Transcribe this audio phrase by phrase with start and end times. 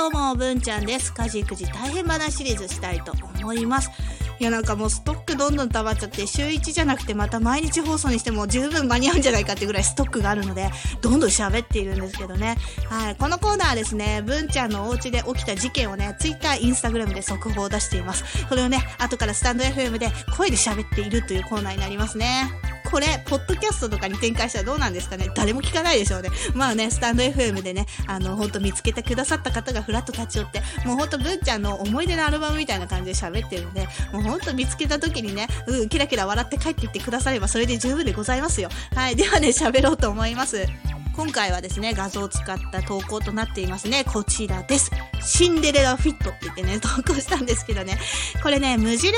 [0.00, 1.12] どうも、文ちゃんです。
[1.12, 3.90] 家事育児大変話シリーズしたいと思います。
[4.38, 10.70] いやなんかもうストックどんどん溜まっちゃって、週1じゃなくてまた毎日放送にしても十分間に合うんじゃないかってぐらいストックがあるので、
[11.02, 12.56] どんどん喋っているんですけどね。
[12.88, 13.16] はい。
[13.16, 18.24] このコーナーはですね、文ちゃんのお家で起きた事件をね、Twitter、Instagram で速報を出しています。
[18.48, 22.50] それをね、後からスタンド FM で声で喋っているというコーナーになりますね。
[22.90, 25.30] これ、ポッドキャストとかに展開したらどうなんですかね？
[25.34, 26.30] 誰も聞かないでしょうね。
[26.54, 38.68] まあね、スタンド FM でね、あの、ほんと見つけてくださった方がフラッと立ち寄って、もうほんと文ちゃんの思い出のアルバムみたいな感じで喋ってるので、もうほんと見つけた時にね、うん、キラキラ笑って帰っていってくださればそれで十分でございますよ。
[38.94, 39.16] はい。
[39.16, 40.66] ではね、喋ろうと思います。
[41.14, 44.04] 今回はですね、画像を使った投稿となっていますね。
[44.04, 44.90] こちらです。
[45.22, 47.98] シンデレラフィットって言ってね、投稿したんですけどね。
[48.42, 49.12] これね、無印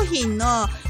[0.00, 0.46] 良品の、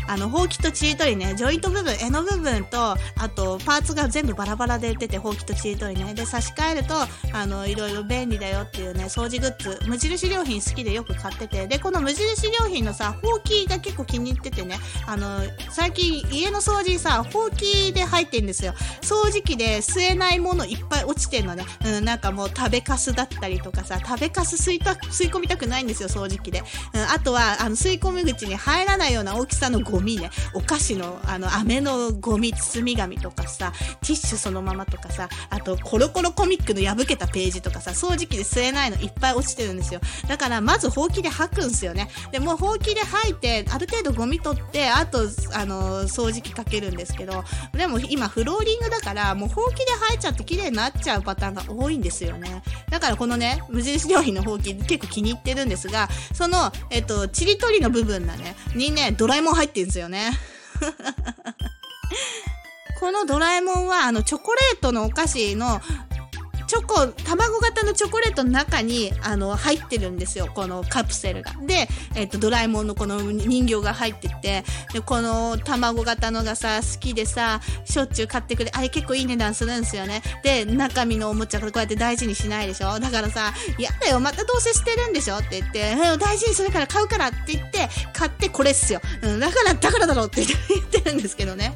[0.08, 2.96] あの、ほうきとちりとりね、ジョイント部分、柄の部分と、あ
[3.34, 6.14] と、パーツが全部バラバラで売ってて、ほうきとちりとりね。
[6.14, 6.94] で、差し替えると、
[7.32, 18.74] あの、いろいろ便利だよっていうね、掃除グッズ、無印良品好きでよく買ってて、で、この無印良品のさ、ほうきが結構気に入っててね、あの、最近家の掃除にさ、ほうきで入ってんですよ。
[19.02, 21.64] 掃除機で吸えないものいっぱい落ちてんのね。
[21.84, 26.62] うん、なんかもう食べかすだったりとかさ、食べかす吸いた、吸い込みたくないんですよ、掃除機で。
[26.94, 30.30] うん、あとは、あの、吸い込み口に入らないような大きさのゴミね。
[30.54, 40.00] お菓子の、あの、飴のゴミ、包み紙とかさ、ティッシュそのままとかさ、あと、コロコロコミックの破けたページとかさ、掃除機で吸えないのいっぱい落ちてるんですよ。
[40.28, 42.08] だから、まず、ほうきで吐くんすよね。
[42.32, 52.62] で、もう、ほうきで吐いて、ある程度ゴミ取って、あと、あの、掃除機かけるんですけど、でも、今、フローリングだから、もう、ほうきで吐いちゃって綺麗になっちゃうパターンが多いんですよね。
[52.90, 60.30] だから、このね、無印良品のほうき、結構気に入ってるんですが、その、えっと、ちりとりの部分だね、にね、ドラえもん入ってるんですよね。
[62.98, 65.80] このドラえもんは、あの、チョコレートのお菓子の、
[66.66, 70.48] チョコ、卵型のチョコレートの中に、あの、入ってるんですよ。
[70.52, 71.52] このカプセルが。
[71.62, 80.22] で、えっと、ドラえもんのこの人形が入ってて、で、この卵型のがさ、好きでさ、しょっちゅう買ってくれ、あれ結構いい値段するんですよね。
[80.42, 89.00] で、中身のおもちゃこうやって大事にしないでしょだからさ、やだよ、またどうせ捨てるんでしょって言って、大事にするから買うからって言って、買ってこれっすよ。
[89.22, 91.74] うん、だから、だからだろうって言ってるんですけどね。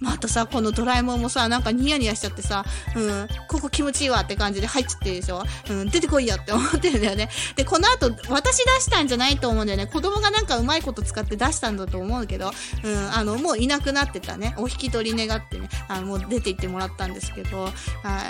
[0.00, 2.64] またさ、このドラえもんもさ、なんかニヤニヤしちゃってさ、
[2.94, 5.42] うん、ここ気持ちいいわって感じで入っちゃってるでしょ？
[5.70, 7.28] うん、出てこいよって思ってるんだよね。
[7.56, 9.86] で、この後、私出したんじゃないと思うんだよね。
[9.86, 12.52] 子供がなんかうまいこと使って出したんだと思うけど、
[12.84, 14.54] うん、あの、もういなくなってたね。
[14.56, 17.72] お引き取り願ってね、あの、もう出て行ってもらったんですけど、は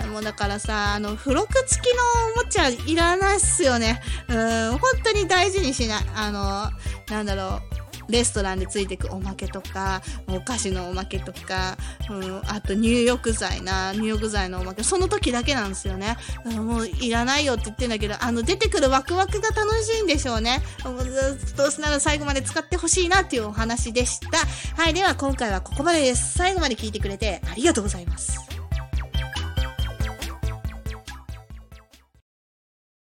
[0.04, 2.02] い、もうだからさ、あの、付録付きの
[2.42, 4.00] おもちゃいらないっすよね。
[4.28, 6.06] うん、本当に大事にしない。
[6.14, 6.70] あの、
[7.10, 7.77] なんだろう。
[8.08, 11.76] レストランでついてくおまけとか、お菓子のおまけとか、
[12.10, 16.16] うん、あと入浴剤な、入浴剤のおまけ、その時だけなんですよね。
[16.44, 20.62] だからもういらないよって言ってんだけど、あの出てくるワクワクが楽しいんでしょうね。
[20.84, 21.04] もう
[21.56, 24.38] どうせなら最後まで使ってほしいなっていうお話でした。
[24.80, 26.34] はい、では今回はここまでです。
[26.34, 28.47] 最後まで聞いてくれてありがとうございます。